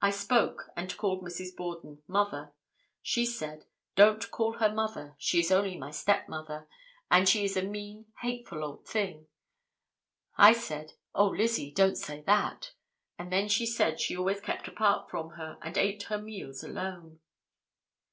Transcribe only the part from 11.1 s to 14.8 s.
'Oh Lizzie, don't say that,' and then she said she always kept